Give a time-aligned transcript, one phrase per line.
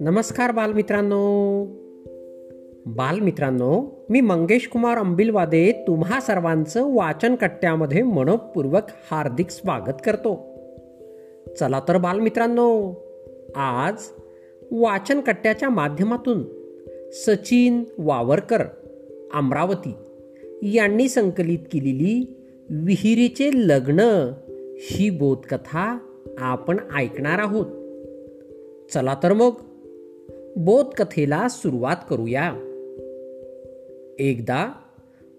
[0.00, 1.64] नमस्कार बालमित्रांनो.
[2.86, 10.48] बालमित्रांनो मी मंगेश कुमार अंबिलवादे तुम्हा सर्वांचं वाचन कट्ट्यामध्ये मनपूर्वक हार्दिक स्वागत करतो.
[11.60, 12.94] चला तर बालमित्रांनो
[13.56, 13.94] आज
[14.70, 16.44] वाचन कट्ट्याच्या माध्यमातून
[17.12, 18.62] सचिन वावरकर
[19.34, 19.94] अमरावती
[20.62, 22.38] यांनी संकलित केलेली
[22.70, 24.32] विहिरीचे लग्न
[24.90, 25.98] ही बोधकथा
[26.38, 27.66] आपण ऐकणार आहोत.
[28.94, 29.50] चला तर मग
[30.56, 32.52] बोधकथेला सुरुवात करूया.
[34.18, 34.72] एकदा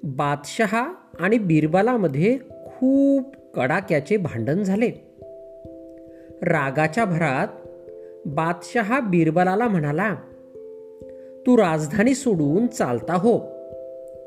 [0.04, 4.92] बादशहा आणि बिरबलामध्ये खूप कडाक्याचे भांडण झाले.
[6.42, 7.48] रागाच्या भरात
[8.26, 10.16] बादशहा बिरबलाला म्हणाला
[11.48, 13.40] तू राजधानी सोडून चालता हो.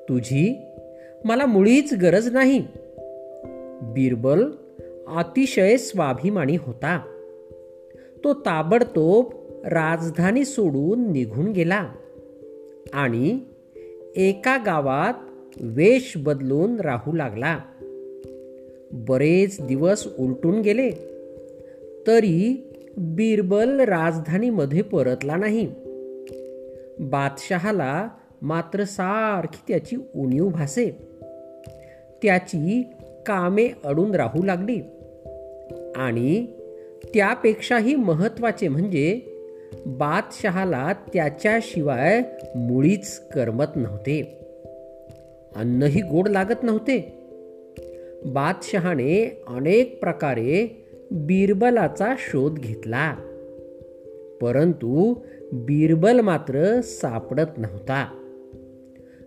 [0.08, 0.60] तुझी
[1.24, 2.66] मला मुळीच गरज नाही.
[3.82, 4.50] बिरबल
[5.06, 7.00] अतिशय स्वाभिमानी होता.
[8.24, 9.24] तो ताबडतोब
[9.66, 11.88] राजधानी सोडून निघून गेला
[12.92, 13.38] आणि
[14.16, 15.14] एका गावात
[15.60, 17.58] वेश बदलून राहू लागला.
[18.92, 20.90] बरेच दिवस उलटून गेले
[22.06, 25.66] तरी बिरबल राजधानीमध्ये परतला नाही.
[27.00, 28.08] बादशहाला
[28.42, 30.90] मात्र सारखी त्याची उणीव भासे.
[32.22, 32.82] त्याची
[33.26, 34.80] कामे अडून राहू लागली.
[35.96, 36.46] आणि
[37.14, 39.20] त्यापेक्षाही महत्त्वाचे म्हणजे
[39.86, 42.22] बादशहाला त्याच्याशिवाय
[42.56, 44.38] मुळीच करमत नव्हते.
[45.56, 47.18] अन्नही गोड लागत नव्हते.
[48.26, 53.14] बादशहाने अनेक प्रकारे बिरबलाचा शोध घेतला.
[54.42, 55.14] परंतु
[55.52, 58.06] बिरबल मात्र सापडत नव्हता.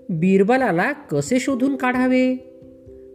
[0.09, 2.35] बिरबलाला कसे शोधून काढावे?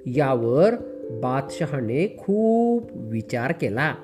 [0.07, 0.75] यावर
[1.11, 3.95] बादशहाने खूप विचार केला.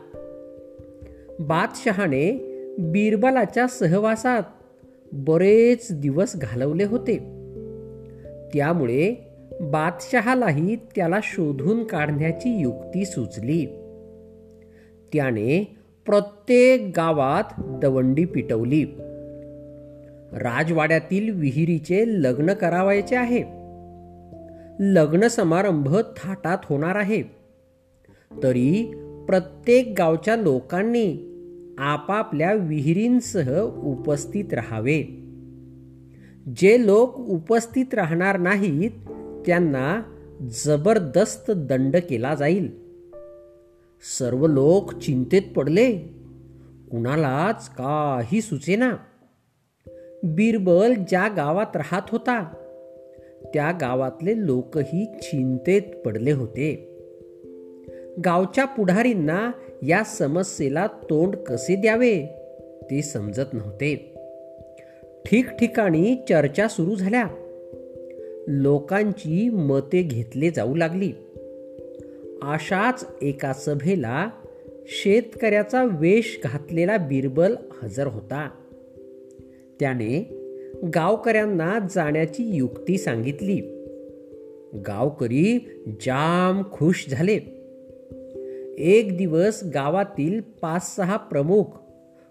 [1.41, 2.47] बादशहाने
[2.79, 4.43] बिरबलाच्या सहवासात
[5.13, 7.17] बरेच दिवस घालवले होते.
[8.55, 9.15] त्यामुळे
[9.61, 13.67] बादशहालाही त्याला शोधून काढण्याची युक्ती सुचली.
[15.13, 18.85] त्याने प्रत्येक गावात दवंडी पिटवली.
[20.33, 23.60] राजवाड्यातील विहिरीचे लग्न करावायचे आहे.
[24.83, 27.23] लग्न समारंभ थाटात होणार आहे.
[28.43, 28.93] तरी
[29.29, 31.27] प्रत्येक गावच्या लोकांनी
[31.79, 35.03] आपापल्या विहिरींसह उपस्थित राहावे.
[36.57, 38.91] जे लोक उपस्थित राहणार नाहीत
[39.47, 40.03] त्यांना
[40.65, 42.71] जबरदस्त दंड केला जाईल.
[44.19, 45.97] सर्व लोक चिंतेत पडले.
[46.91, 48.93] कुणालाच काही सुचेना.
[50.23, 52.55] बिरबल ज्या गावात राहत होता
[53.55, 56.87] त्या गावातले लोकही चिंतेत पडले होते.
[58.25, 59.51] गावच्या पुढारींना
[59.83, 62.27] या समस्येला तोंड कसे द्यावे
[62.91, 64.15] ते समजत नव्हते.
[65.27, 67.29] ठिकठिकाणी चर्चा सुरू झाल्या.
[68.49, 71.13] लोकांची मते घेतले जाऊ लागली.
[72.43, 74.31] अशाच एका सभेला
[74.87, 78.51] शेतकऱ्याचा वेश घातलेला बिरबल हजर होता.
[79.81, 80.40] त्याने
[80.75, 83.57] गावकऱ्यांना जाण्याची युक्ती सांगितली.
[84.87, 87.39] गावकरी जाम खुश झाले.
[88.79, 91.65] एक दिवस गावातील पाच सहा प्रमुख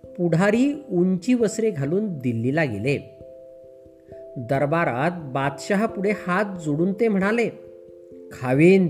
[0.03, 3.15] पुढारी उंची वस्त्रे घालून दिल्लीला गेले.
[4.37, 7.49] दरबारात बादशहा पुढे हात जोडून ते म्हणाले
[8.31, 8.89] खाविंद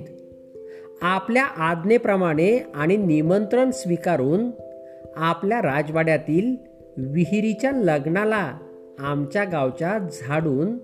[1.01, 4.49] आपल्या आज्ञेप्रमाणे आणि निमंत्रण स्वीकारून
[5.15, 6.55] आपल्या राजवाड्यातील
[6.97, 8.57] विहिरीच्या लग्नाला
[8.99, 10.77] आमच्या गावच्या झाडून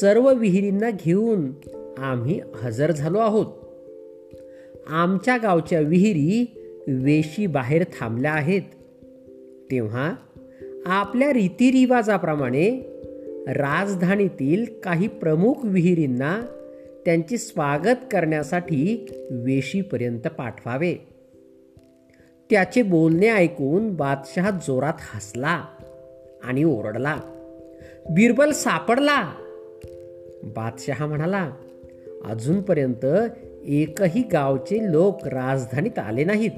[0.00, 1.52] सर्व विहिरींना घेऊन
[1.98, 3.46] आम्ही हजर झालो आहोत.
[4.88, 6.46] आमच्या गावच्या विहिरी
[6.88, 8.62] वेशी बाहेर थांबल्या आहेत.
[9.70, 10.12] तेव्हा
[10.86, 12.70] आपल्या रीतिरिवाजाप्रमाणे
[13.48, 16.42] राजधानीतील काही प्रमुख विहिरींना
[17.04, 20.94] त्यांचे स्वागत करण्यासाठी वेशीपर्यंत पाठवावे.
[22.50, 25.64] त्याचे बोलणे ऐकून बादशहा जोरात हसला
[26.44, 27.20] आणि ओरडला.
[28.14, 29.34] बिरबल सापडला.
[30.42, 31.50] बादशहा म्हणाला
[32.24, 33.06] अजूनपर्यंत
[33.64, 36.50] एकही गावचे लोक राजधानीत आले नाहीत.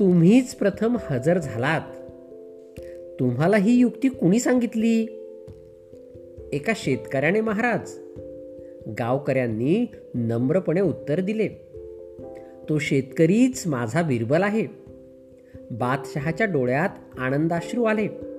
[0.00, 1.80] तुम्हीच प्रथम हजर झालात.
[3.20, 5.06] तुम्हाला ही युक्ती कुणी सांगितली?
[6.52, 7.98] एका शेतकऱ्याने महाराज.
[8.98, 11.48] गावकऱ्यांनी नम्रपणे उत्तर दिले.
[12.68, 14.66] तो शेतकरीच माझा बिरबल आहे.
[15.70, 18.31] बादशहाच्या डोळ्यात आनंदाश्रू आले.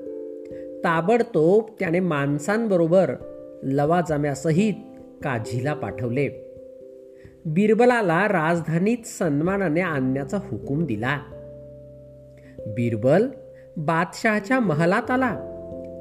[0.84, 3.12] ताबडतोब त्याने माणसांबरोबर
[3.64, 4.74] लवाजम्यासहित
[5.24, 6.30] काझीला पाठवले.
[7.46, 11.20] बिरबलाला राजधानीत सन्मानाने आणण्याचा हुकूम दिला.
[12.60, 13.28] बिरबल
[13.78, 15.40] बादशहाच्या महलात आला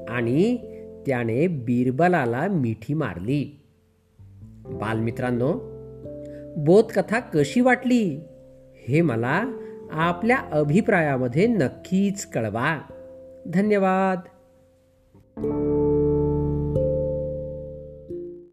[0.09, 0.57] आणि
[1.07, 3.61] त्याने बिरबलाला मिठी मारली.
[4.67, 5.53] बालमित्रांनो
[6.57, 8.21] बोधकथा कशी वाटली
[8.89, 9.45] हे मला
[9.93, 12.81] आपल्या अभिप्रायामध्ये नक्कीच कळवा.
[13.47, 14.19] धन्यवाद.
[15.37, 15.72] thank you